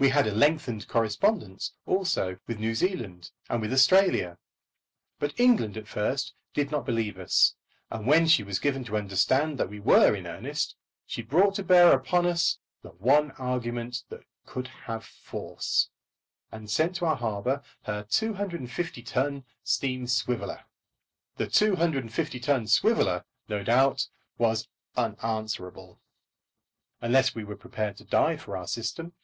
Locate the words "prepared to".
27.56-28.04